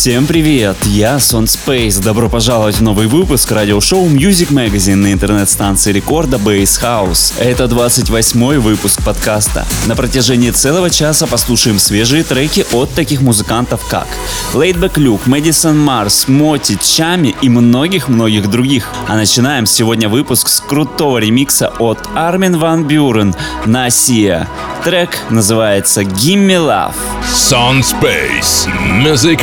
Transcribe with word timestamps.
Всем 0.00 0.26
привет, 0.26 0.78
я 0.86 1.18
Сон 1.18 1.44
Space. 1.44 2.02
Добро 2.02 2.30
пожаловать 2.30 2.76
в 2.76 2.82
новый 2.82 3.06
выпуск 3.06 3.52
радиошоу 3.52 4.08
Music 4.08 4.50
Magazine 4.50 4.94
на 4.94 5.12
интернет-станции 5.12 5.92
рекорда 5.92 6.38
Base 6.38 6.82
House. 6.82 7.34
Это 7.38 7.64
28-й 7.64 8.56
выпуск 8.60 9.04
подкаста. 9.04 9.66
На 9.86 9.94
протяжении 9.94 10.52
целого 10.52 10.88
часа 10.88 11.26
послушаем 11.26 11.78
свежие 11.78 12.22
треки 12.22 12.64
от 12.72 12.90
таких 12.94 13.20
музыкантов 13.20 13.84
как 13.90 14.06
Laidback 14.54 14.94
Luke, 14.94 15.26
Madison 15.26 15.74
Mars, 15.74 16.30
Моти, 16.30 16.78
Чами 16.82 17.36
и 17.42 17.50
многих-многих 17.50 18.48
других. 18.48 18.88
А 19.06 19.16
начинаем 19.16 19.66
сегодня 19.66 20.08
выпуск 20.08 20.48
с 20.48 20.62
крутого 20.62 21.18
ремикса 21.18 21.74
от 21.78 21.98
Армин 22.14 22.56
Ван 22.56 22.84
Бюрен 22.84 23.34
на 23.66 23.88
Sia. 23.88 24.48
Трек 24.82 25.10
называется 25.28 26.00
Gimme 26.00 26.56
Love. 26.56 26.94
Sun 27.34 27.82
Space 27.82 28.66
Music 29.02 29.42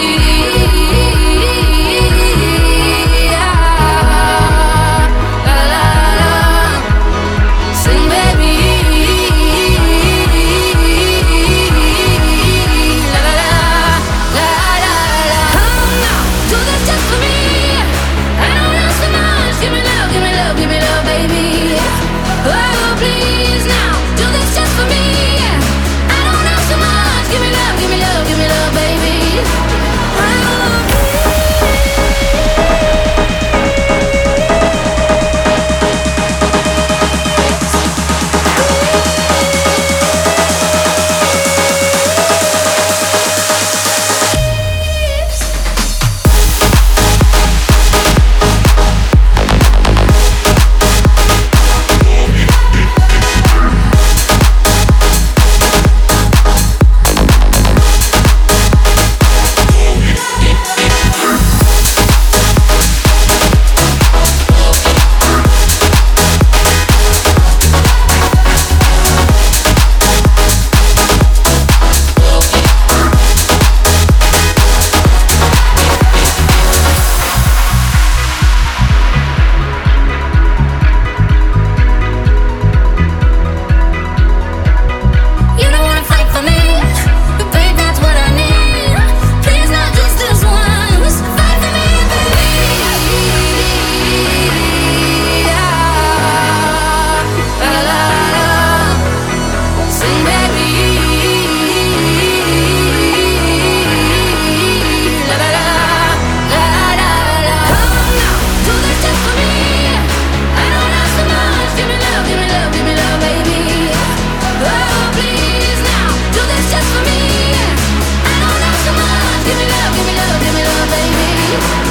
Give 119.51 119.59
me 119.59 119.67
love, 119.67 119.95
give 119.97 120.05
me 120.05 120.13
love, 120.15 120.41
give 120.41 120.55
me 120.55 120.63
love, 120.63 120.89
baby. 120.91 121.90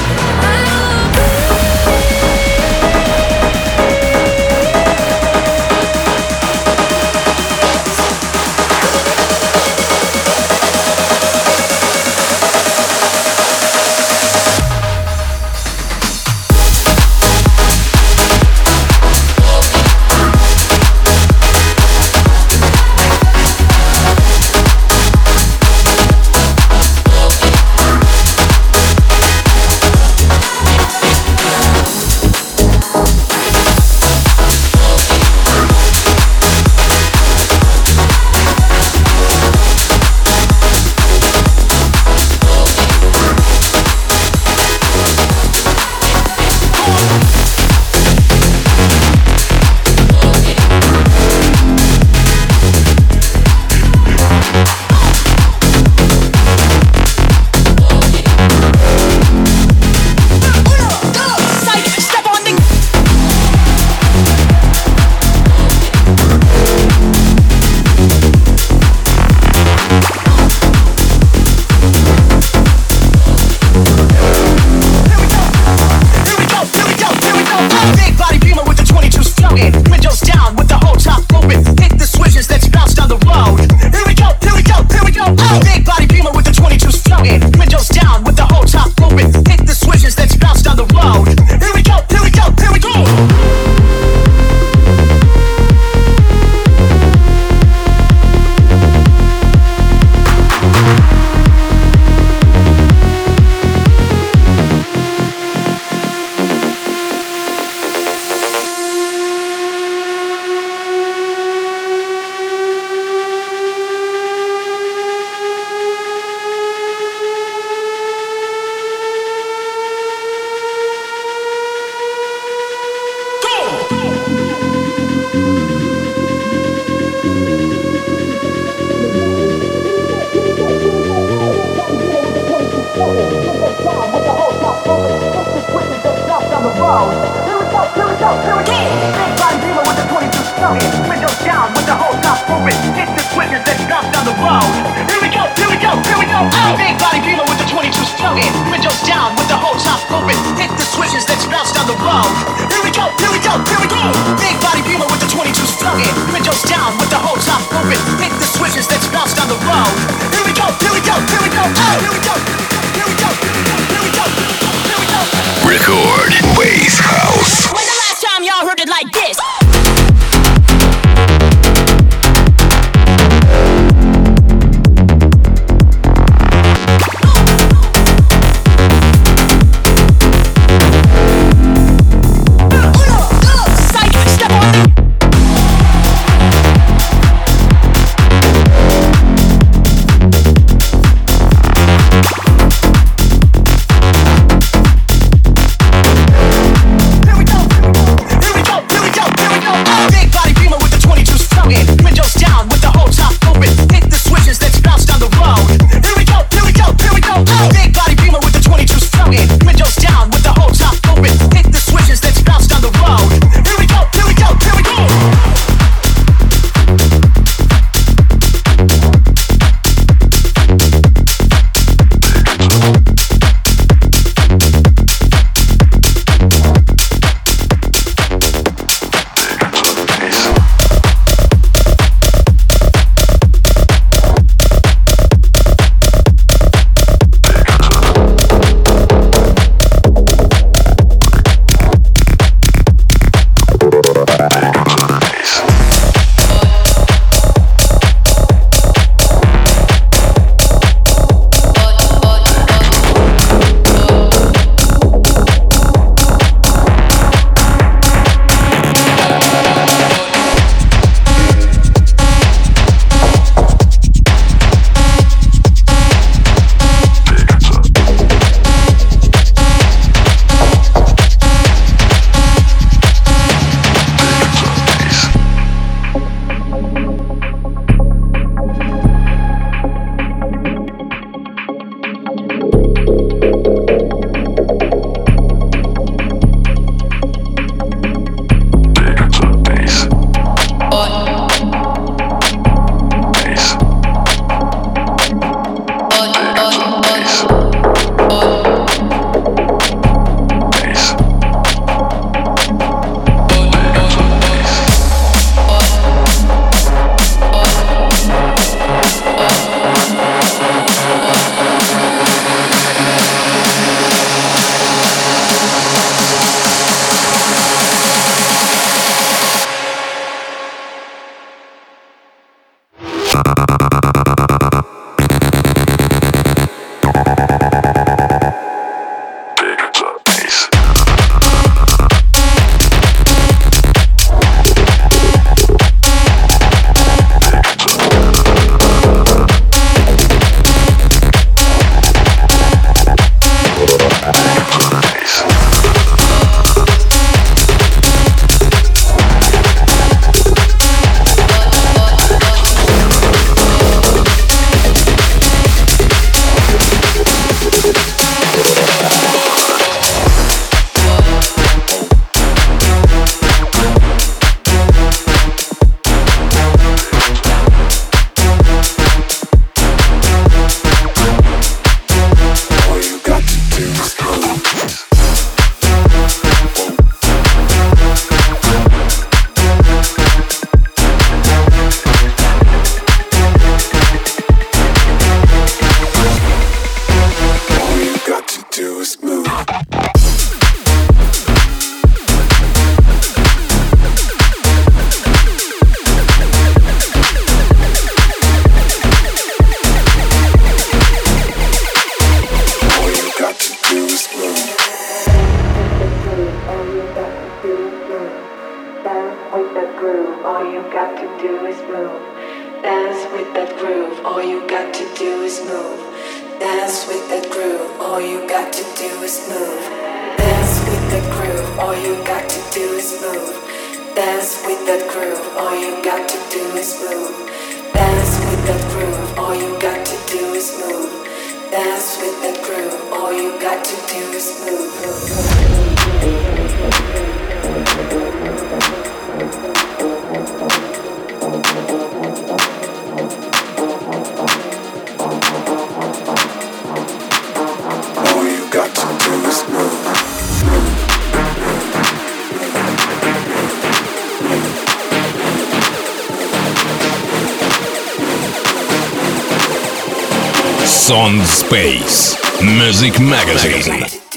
Sound 460.86 461.44
Space 461.46 462.36
Music 462.62 463.18
Magazine. 463.18 464.29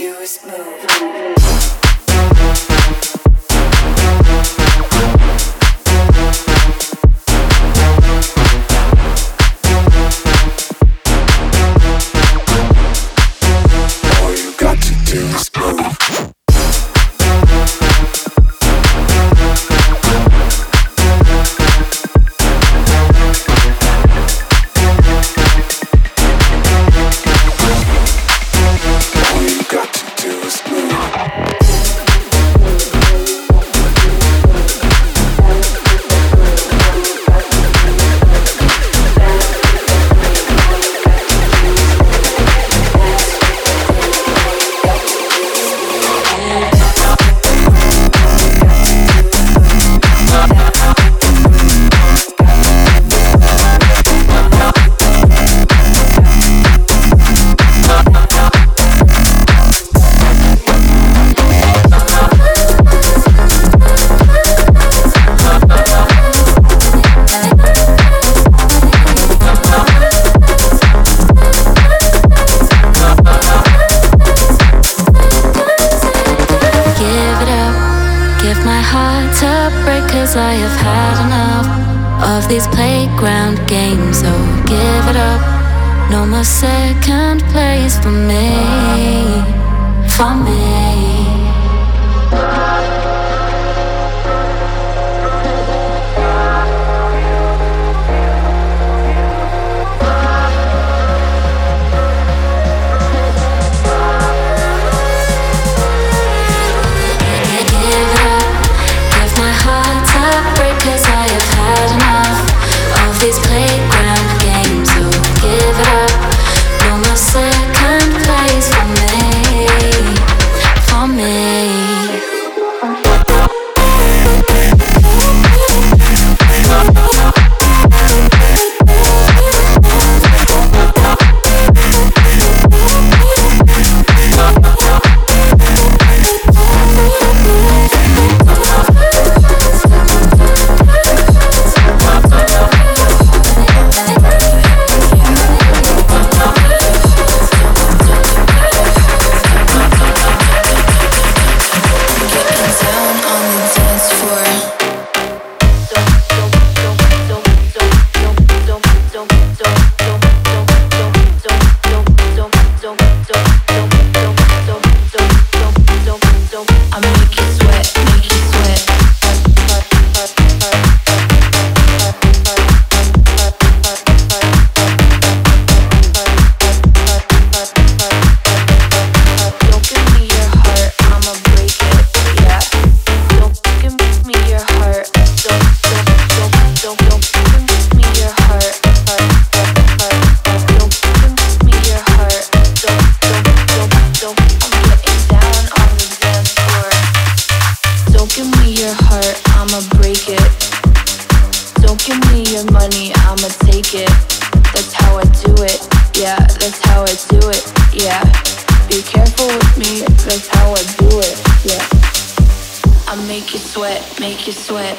you 213.53 213.59
sweat, 213.59 214.19
make 214.19 214.47
you 214.47 214.53
sweat. 214.53 214.97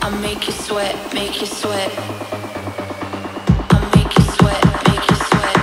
I 0.00 0.10
make 0.20 0.46
you 0.46 0.52
sweat, 0.52 0.94
make 1.12 1.40
you 1.40 1.46
sweat. 1.46 1.90
I 3.70 3.78
make 3.96 4.16
you 4.16 4.24
sweat, 4.36 4.64
make 4.86 5.10
you 5.10 5.16
sweat. 5.28 5.56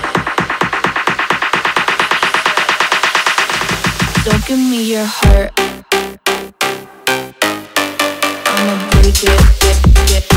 Don't 4.26 4.46
give 4.46 4.60
me 4.60 4.84
your 4.84 5.06
heart. 5.06 5.52
I'ma 8.46 8.76
break 8.92 9.24
it, 9.24 9.42
it, 9.64 10.32
it. 10.32 10.35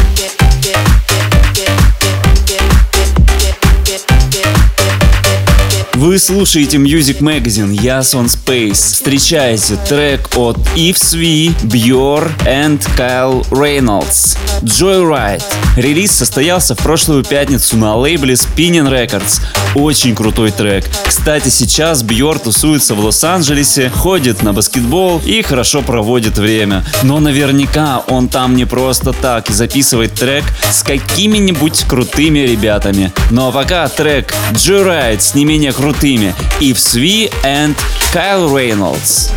Вы 5.99 6.21
слушаете 6.21 6.77
Music 6.77 7.19
Magazine, 7.19 7.77
я 7.83 8.05
Сон 8.05 8.27
Space. 8.27 8.75
Встречайте 8.75 9.77
трек 9.89 10.29
от 10.37 10.57
Yves 10.77 10.97
V, 10.97 11.51
BYOR 11.65 12.31
and 12.47 12.81
Kyle 12.97 13.45
Reynolds. 13.51 14.37
Joyride. 14.63 15.43
Релиз 15.77 16.13
состоялся 16.13 16.77
в 16.77 16.79
прошлую 16.79 17.25
пятницу 17.25 17.77
на 17.77 17.97
лейбле 17.97 18.35
Spinnin' 18.35 18.89
Records. 18.89 19.41
Очень 19.75 20.15
крутой 20.15 20.51
трек. 20.51 20.85
Кстати, 21.07 21.49
сейчас 21.49 22.03
BYOR 22.03 22.39
тусуется 22.39 22.95
в 22.95 23.01
Лос-Анджелесе, 23.01 23.91
ходит 23.91 24.43
на 24.43 24.53
баскетбол 24.53 25.21
и 25.25 25.43
хорошо 25.43 25.83
проводит 25.83 26.39
время. 26.39 26.85
Но 27.03 27.21
наверняка 27.21 28.03
он 28.09 28.29
там 28.29 28.57
не 28.57 28.65
просто 28.65 29.13
так 29.13 29.51
и 29.51 29.53
записывает 29.53 30.15
трек 30.15 30.45
с 30.71 30.83
какими-нибудь 30.83 31.85
крутыми 31.85 32.41
ребятами. 32.41 33.13
Ну 33.31 33.49
а 33.49 33.53
пока 33.53 33.89
трек 33.89 34.35
Joyride 34.55 35.23
с 35.23 35.35
не 35.35 35.45
менее 35.45 35.73
крутыми 35.73 36.35
и 36.61 36.73
Сви 36.73 37.31
and 37.45 37.77
Кайл 38.13 38.57
Рейнольдс. 38.57 39.31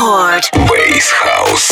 Рекорд. 0.00 0.50
Бейс 0.66 1.10
Хаус. 1.10 1.69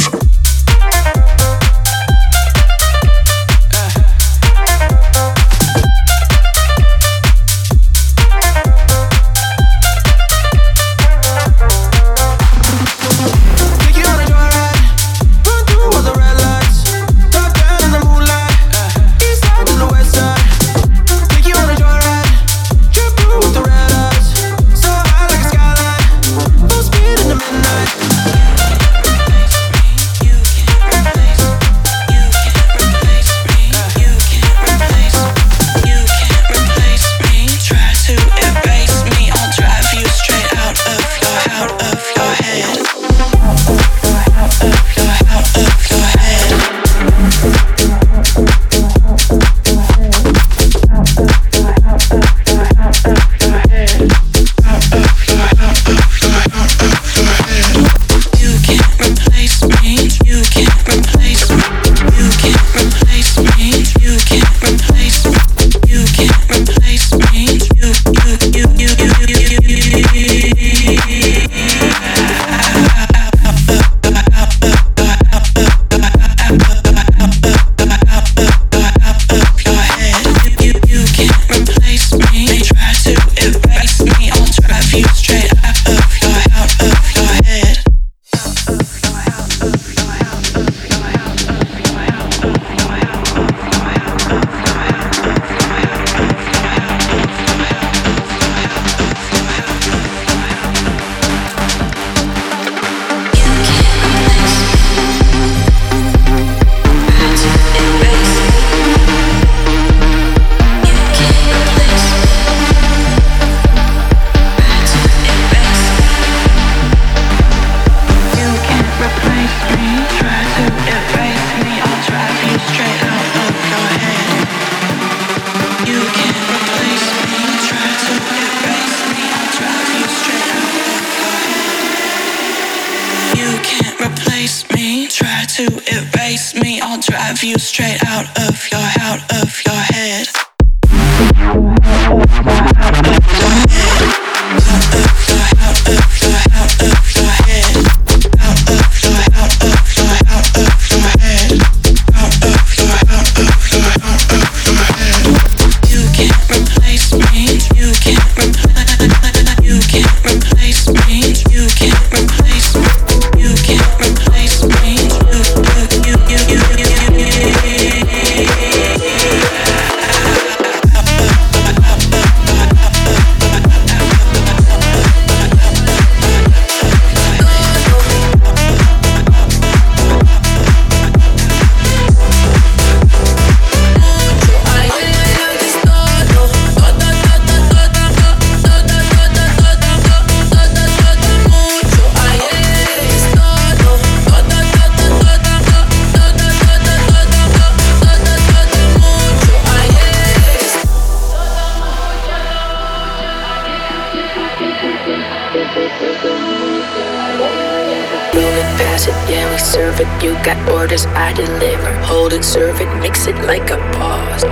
You 210.21 210.35
got 210.43 210.59
orders, 210.73 211.07
I 211.07 211.33
deliver. 211.33 211.93
Hold 212.03 212.33
it, 212.33 212.43
serve 212.43 212.81
it, 212.81 212.93
mix 213.01 213.29
it 213.29 213.37
like 213.47 213.71
a 213.71 213.77
boss. 213.95 214.43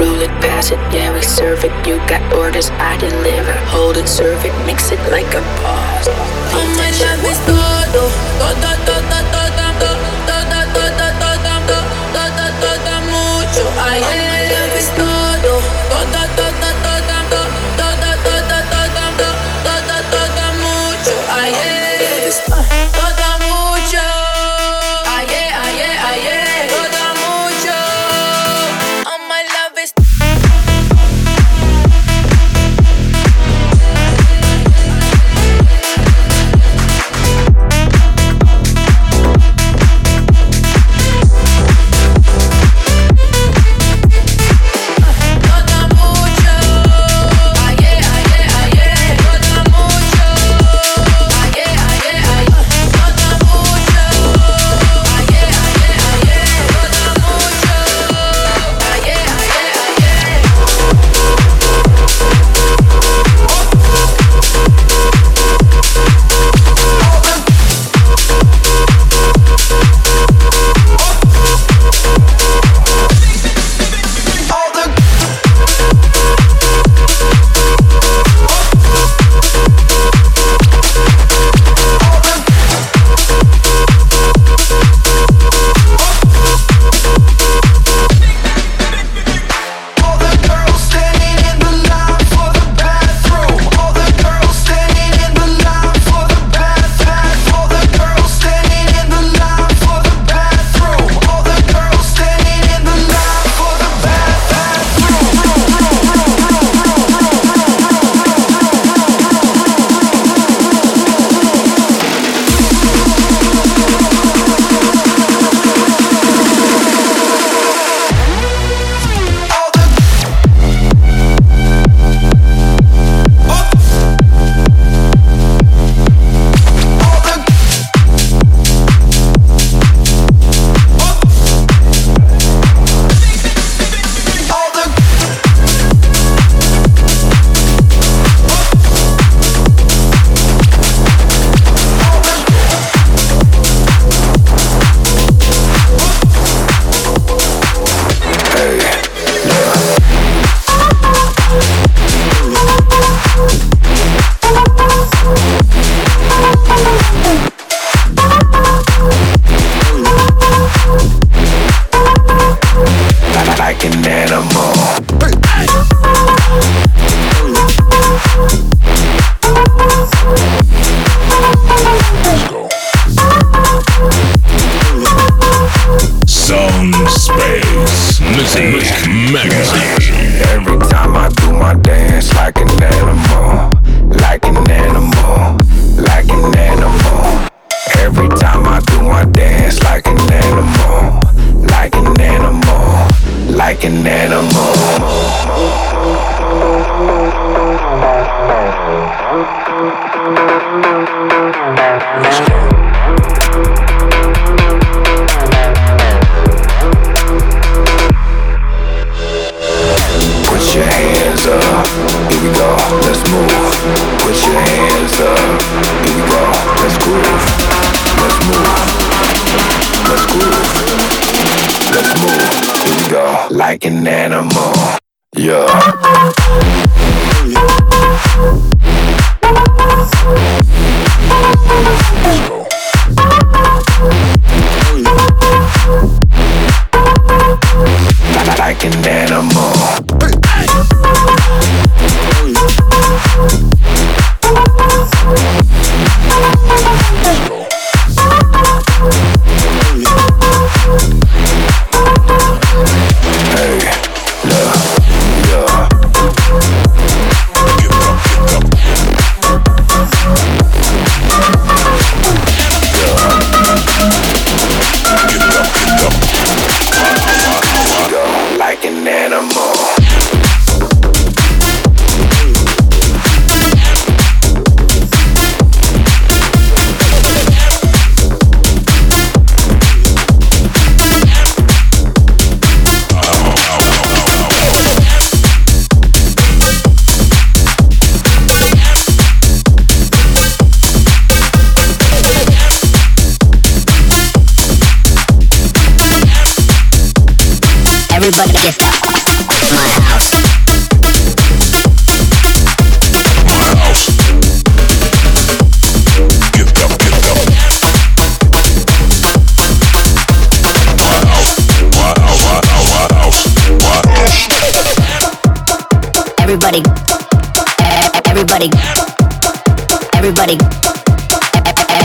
Roll 0.00 0.22
it, 0.22 0.30
pass 0.40 0.70
it, 0.70 0.78
yeah, 0.90 1.12
we 1.12 1.20
serve 1.20 1.64
it. 1.64 1.86
You 1.86 1.98
got 2.08 2.22
orders, 2.32 2.70
I 2.70 2.96
deliver. 2.96 3.52
Hold 3.68 3.98
it, 3.98 4.08
serve 4.08 4.42
it, 4.46 4.54
mix 4.64 4.90
it 4.90 5.00
like 5.10 5.28
a 5.34 5.42
boss. 5.60 6.06
Oh 6.08 6.64
my 6.78 6.90
love 6.96 7.24
is 7.28 7.38
todo, 7.44 8.08
mucho. 13.12 13.68
I 13.78 13.98
am. 13.98 14.41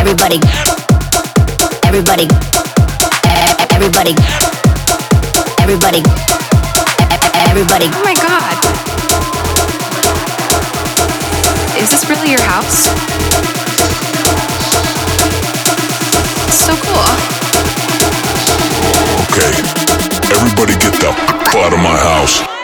everybody, 0.10 0.40
everybody, 1.84 2.28
everybody, 3.76 4.16
everybody, 5.60 6.02
everybody. 7.36 7.88
Oh 7.92 8.04
my 8.06 8.16
god. 8.16 8.56
Is 11.76 11.90
this 11.92 12.10
really 12.10 12.32
your 12.32 12.40
house? 12.40 12.88
So 16.56 16.72
cool. 16.88 17.12
Okay, 19.28 19.52
everybody 20.32 20.74
get 20.80 20.94
the 21.04 21.12
fuck 21.12 21.56
out 21.56 21.74
of 21.74 21.80
my 21.80 21.98
house. 21.98 22.57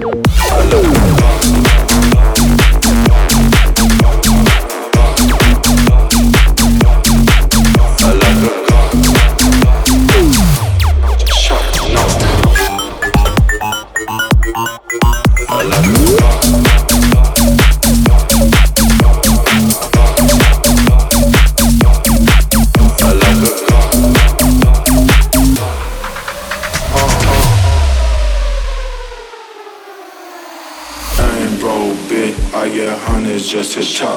Música 0.00 0.57
should 33.82 33.96
try. 33.96 34.07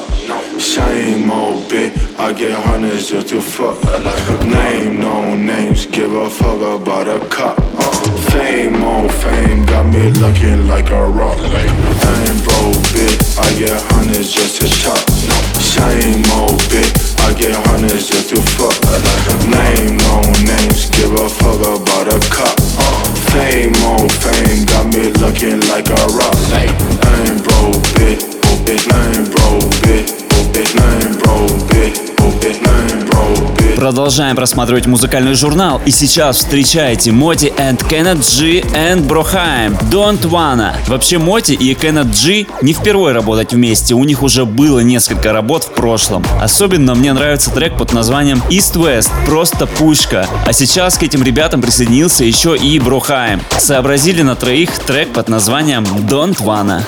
Продолжаем 34.02 34.34
просматривать 34.34 34.86
музыкальный 34.86 35.34
журнал. 35.34 35.80
И 35.86 35.92
сейчас 35.92 36.38
встречайте 36.38 37.12
Моти 37.12 37.52
and 37.56 37.78
Kenneth 37.88 38.36
G 38.36 38.60
and 38.74 39.06
Брохайм. 39.06 39.74
Don't 39.92 40.20
Wanna. 40.22 40.74
Вообще 40.88 41.18
Моти 41.18 41.52
и 41.52 41.72
Kenneth 41.72 42.10
G 42.10 42.46
не 42.62 42.72
впервые 42.72 43.14
работать 43.14 43.52
вместе. 43.52 43.94
У 43.94 44.02
них 44.02 44.24
уже 44.24 44.44
было 44.44 44.80
несколько 44.80 45.32
работ 45.32 45.62
в 45.62 45.70
прошлом. 45.74 46.24
Особенно 46.40 46.96
мне 46.96 47.12
нравится 47.12 47.52
трек 47.52 47.76
под 47.76 47.92
названием 47.92 48.42
East 48.50 48.74
West. 48.74 49.08
Просто 49.24 49.68
пушка. 49.68 50.26
А 50.48 50.52
сейчас 50.52 50.98
к 50.98 51.04
этим 51.04 51.22
ребятам 51.22 51.62
присоединился 51.62 52.24
еще 52.24 52.56
и 52.56 52.80
Брохайм. 52.80 53.40
Сообразили 53.56 54.22
на 54.22 54.34
троих 54.34 54.76
трек 54.80 55.12
под 55.12 55.28
названием 55.28 55.84
Don't 55.84 56.38
Wanna. 56.38 56.82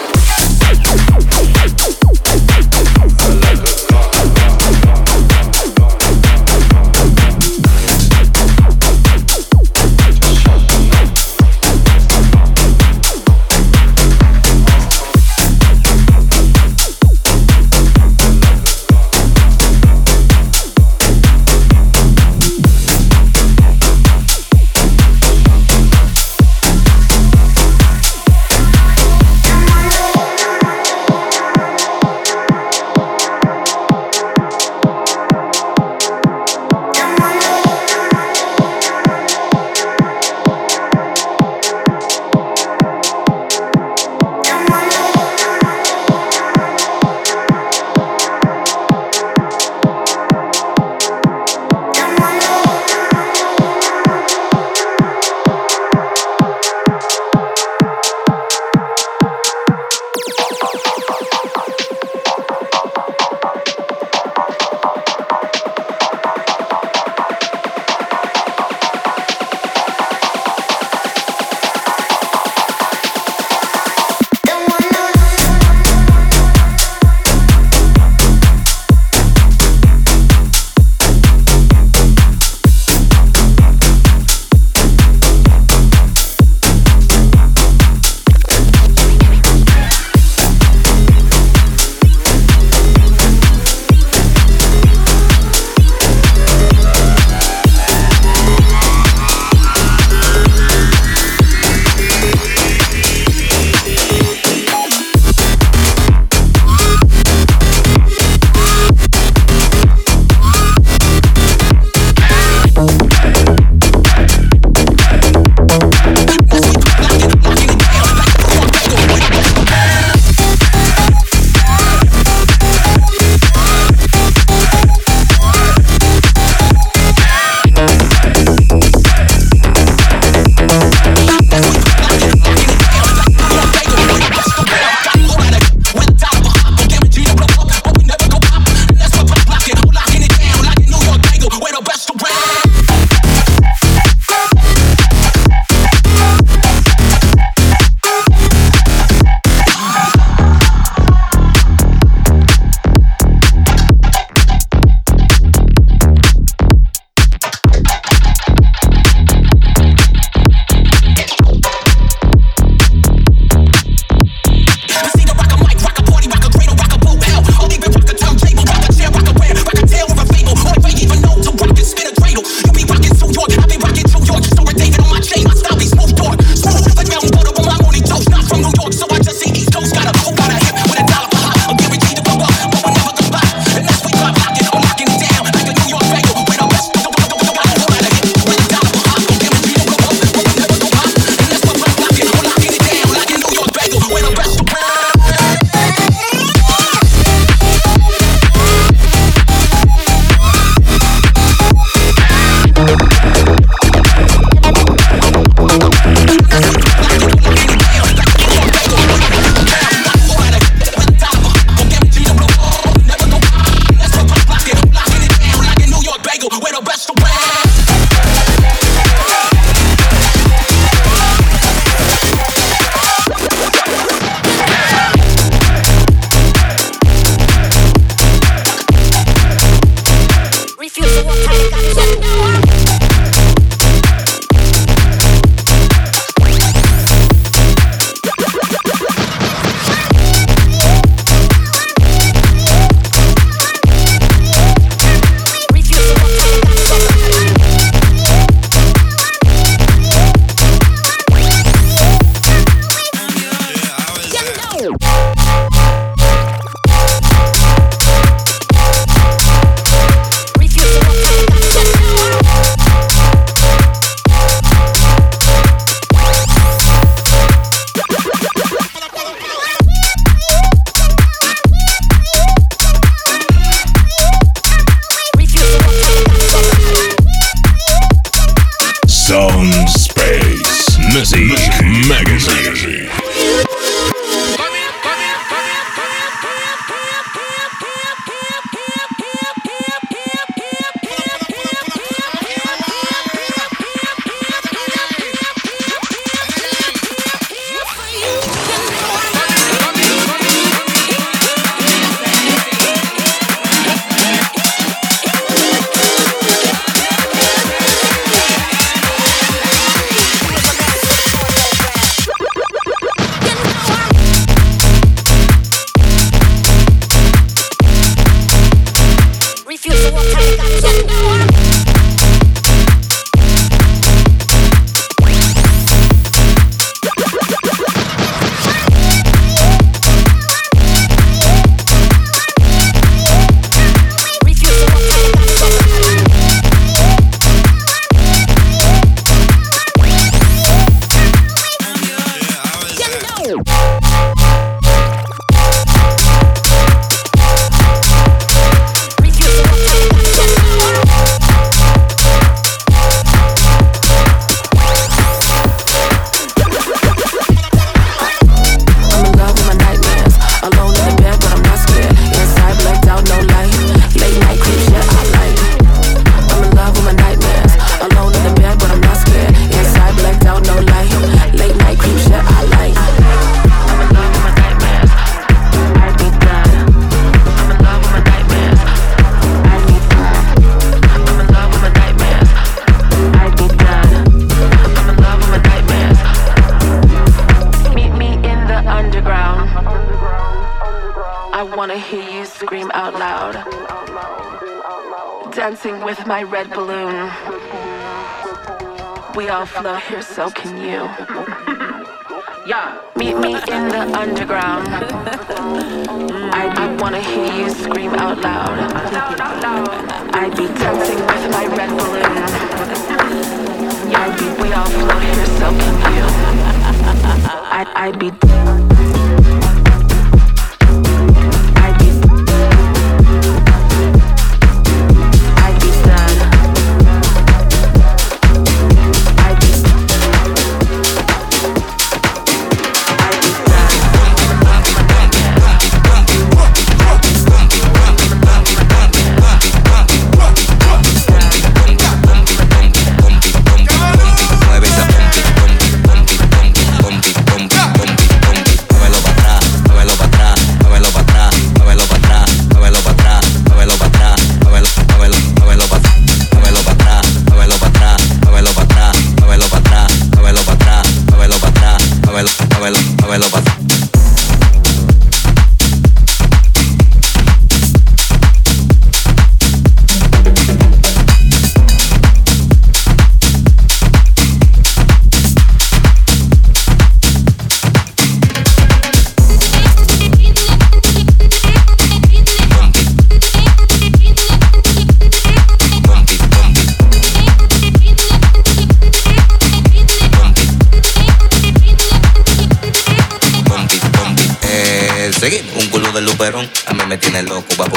love 399.82 400.02
her, 400.04 400.22
so 400.22 400.50
can 400.50 400.76
you. 400.76 401.63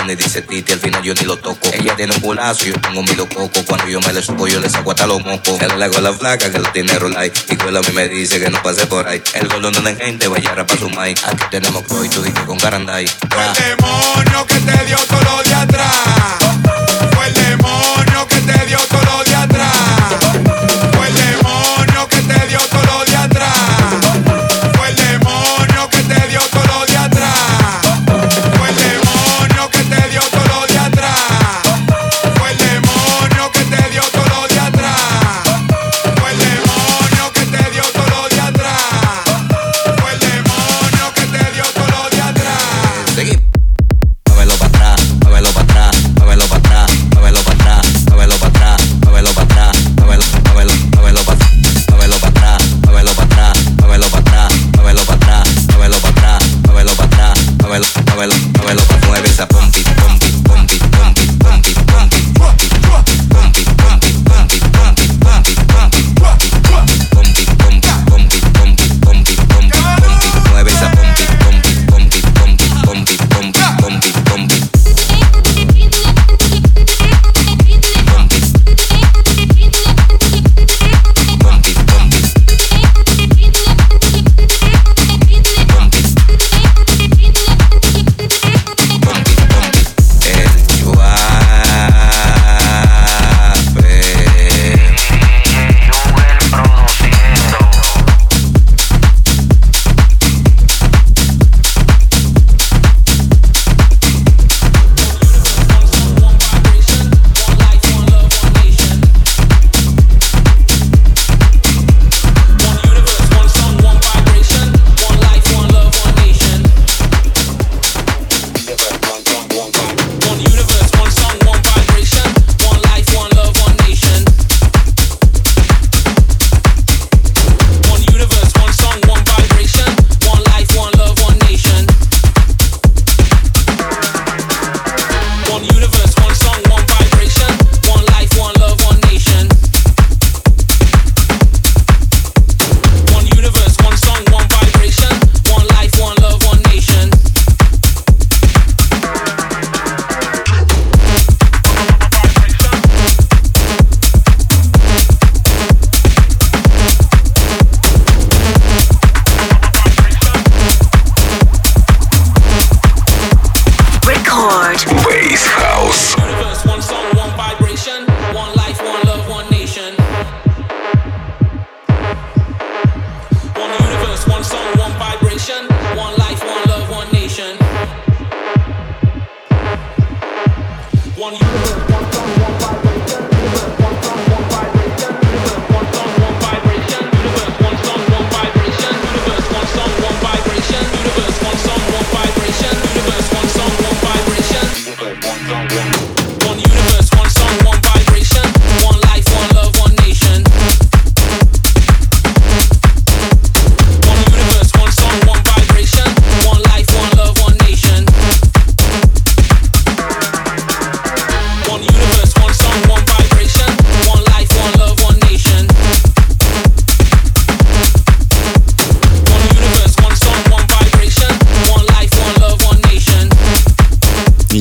le 0.08 0.16
dice 0.16 0.42
Titi, 0.42 0.72
al 0.72 0.80
final 0.80 1.04
yo 1.04 1.14
ni 1.14 1.24
lo 1.24 1.38
toco. 1.38 1.70
Ella 1.74 1.96
tiene 1.96 2.14
un 2.14 2.22
culazo, 2.22 2.66
yo 2.66 2.80
tengo 2.80 3.04
mi 3.04 3.14
lococo. 3.14 3.64
Cuando 3.66 3.88
yo 3.88 4.00
me 4.02 4.14
le 4.14 4.22
supo, 4.22 4.48
yo 4.48 4.60
le 4.60 4.70
saco 4.70 4.92
hasta 4.92 5.06
los 5.06 5.24
mocos. 5.26 5.62
Él 5.62 5.78
le 5.78 5.86
hago 5.86 6.00
la 6.00 6.14
flaca 6.14 6.50
que 6.50 6.60
lo 6.60 6.72
tiene 6.72 6.98
rolay. 6.98 7.32
Y 7.50 7.56
cuela 7.58 7.80
a 7.80 7.82
mí 7.82 7.90
me 7.94 8.08
dice 8.08 8.40
que 8.40 8.50
no 8.50 8.62
pase 8.64 8.88
por 8.88 9.08
ahí. 9.08 9.22
El 9.34 9.50
golón 9.50 9.74
donde 9.74 9.92
hay 9.92 9.98
gente, 9.98 10.28
vaya 10.28 10.56
para 10.56 10.78
su 10.78 10.90
mai. 10.90 11.14
Aquí 11.26 11.44
tenemos 11.52 11.84
y 12.04 12.10
tú 12.10 12.22
dije 12.24 12.46
con 12.46 12.58
Garanday. 12.58 13.08
Fue 13.30 13.46
el 13.46 13.54
demonio 13.54 14.46
que 14.46 14.56
te 14.56 14.86
dio 14.86 14.98
todo 14.98 15.22
lo 15.24 15.44
de 15.44 15.54
atrás. 15.54 16.47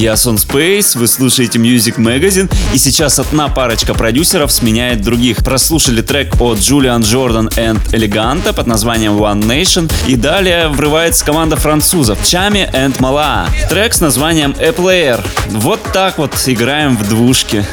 Я 0.07 0.17
Сон 0.17 0.37
Space, 0.37 0.97
вы 0.97 1.09
слушаете 1.09 1.59
Music 1.59 1.97
Magazine, 1.97 2.49
и 2.73 2.79
сейчас 2.79 3.19
одна 3.19 3.49
парочка 3.49 3.93
продюсеров 3.93 4.53
сменяет 4.53 5.01
других. 5.01 5.39
Прослушали 5.39 6.01
трек 6.01 6.41
от 6.41 6.61
Джулиан 6.61 7.03
Джордан 7.03 7.49
and 7.49 7.81
Eleganta 7.91 8.53
под 8.53 8.69
названием 8.69 9.15
One 9.15 9.43
Nation, 9.43 9.93
и 10.07 10.15
далее 10.15 10.69
врывается 10.69 11.25
команда 11.25 11.57
французов 11.57 12.25
Чами 12.25 12.71
and 12.73 12.97
Mala. 12.99 13.49
Трек 13.69 13.95
с 13.95 14.01
названием 14.01 14.55
A 14.61 14.71
Player. 14.71 15.21
Вот 15.49 15.81
так 15.93 16.19
вот 16.19 16.33
играем 16.47 16.97
в 16.97 17.09
двушки. 17.09 17.67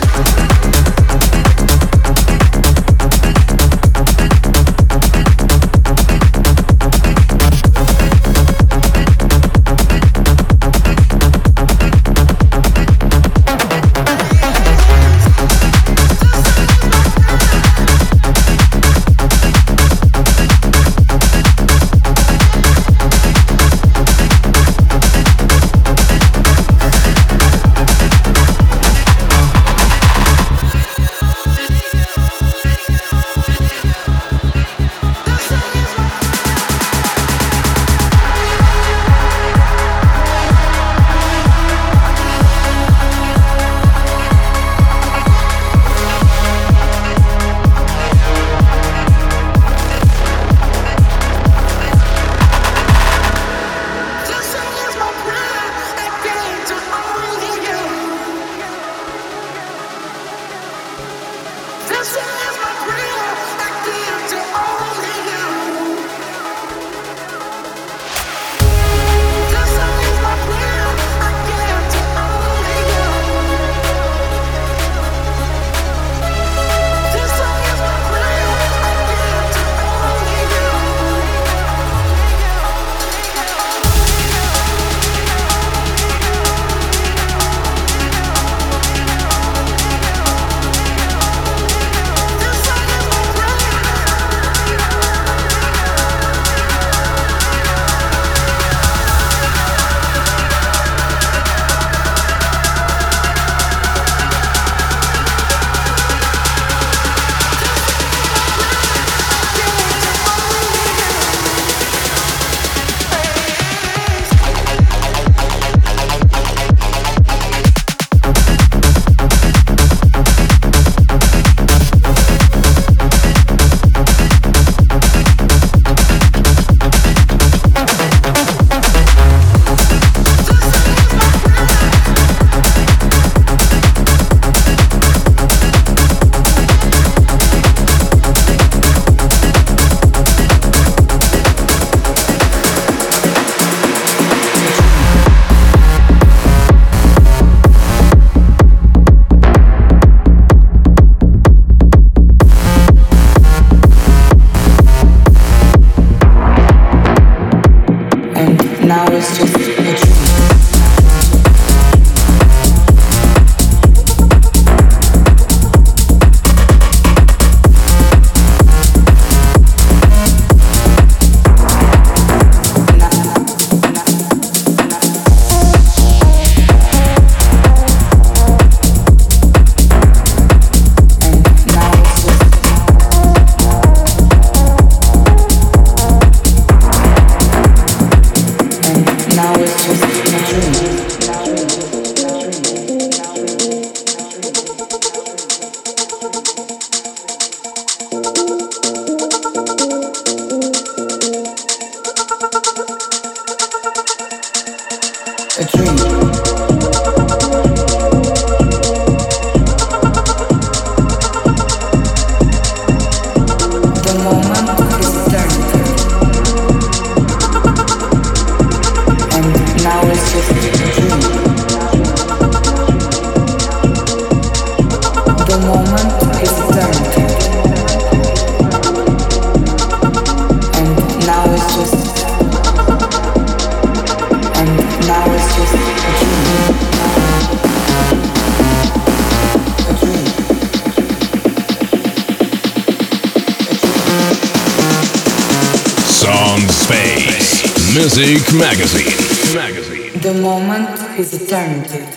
Magazine. 248.54 249.56
Magazine. 249.56 250.22
The 250.22 250.34
moment 250.36 250.90
is 251.18 251.34
eternity. 251.34 252.13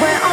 We're 0.00 0.29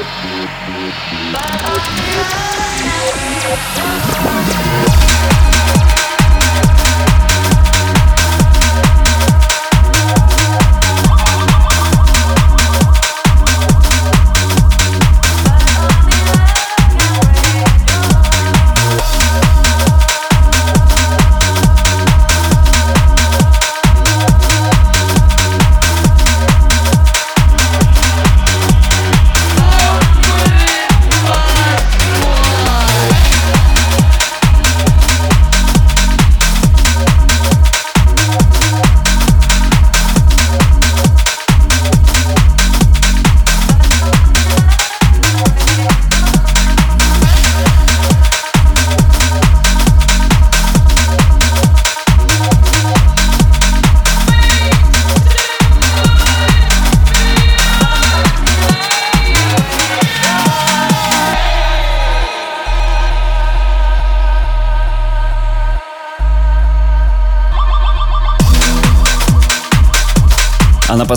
Bye. 0.00 0.38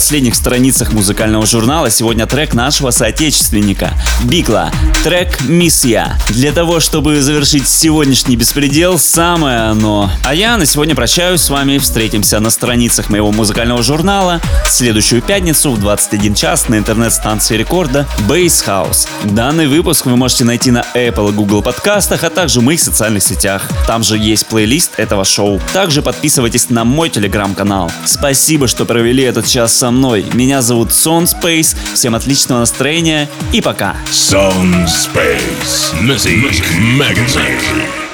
Последних 0.01 0.33
страницах 0.33 0.93
музыкального 0.93 1.45
журнала 1.45 1.91
сегодня 1.91 2.25
трек 2.25 2.55
нашего 2.55 2.89
соотечественника 2.89 3.93
Бикла. 4.23 4.71
Трек 5.03 5.41
«Миссия». 5.41 6.17
Для 6.29 6.51
того, 6.51 6.79
чтобы 6.79 7.21
завершить 7.21 7.67
сегодняшний 7.67 8.35
беспредел, 8.35 8.97
самое 8.97 9.59
оно. 9.59 10.09
А 10.25 10.33
я 10.33 10.57
на 10.57 10.65
сегодня 10.65 10.95
прощаюсь 10.95 11.41
с 11.41 11.51
вами. 11.51 11.77
Встретимся 11.77 12.39
на 12.39 12.49
страницах 12.49 13.11
моего 13.11 13.31
музыкального 13.31 13.83
журнала 13.83 14.41
следующую 14.67 15.21
пятницу 15.21 15.71
в 15.71 15.79
21 15.79 16.33
час 16.33 16.67
на 16.67 16.79
интернет-станции 16.79 17.55
рекорда 17.55 18.07
Base 18.27 18.65
House. 18.65 19.07
Данный 19.25 19.67
выпуск 19.67 20.07
вы 20.07 20.15
можете 20.15 20.45
найти 20.45 20.71
на 20.71 20.83
Apple 20.95 21.29
и 21.29 21.33
Google 21.33 21.61
подкастах, 21.61 22.23
а 22.23 22.31
также 22.31 22.59
в 22.59 22.63
моих 22.63 22.79
социальных 22.79 23.21
сетях. 23.21 23.69
Там 23.85 24.03
же 24.03 24.17
есть 24.17 24.47
плейлист 24.47 24.93
этого 24.97 25.25
шоу. 25.25 25.61
Также 25.73 26.01
подписывайтесь 26.01 26.71
на 26.71 26.85
мой 26.85 27.09
телеграм-канал. 27.09 27.91
Спасибо, 28.05 28.67
что 28.67 28.85
провели 28.85 29.23
этот 29.23 29.45
час 29.45 29.75
со 29.75 29.90
мной. 29.91 30.25
Меня 30.33 30.61
зовут 30.61 30.89
Sound 30.89 31.25
Space. 31.25 31.75
Всем 31.93 32.15
отличного 32.15 32.59
настроения 32.59 33.29
и 33.51 33.61
пока. 33.61 33.95
Sound 34.11 34.87
Space 34.87 35.93
Music 36.01 36.63
Magazine. 36.97 38.10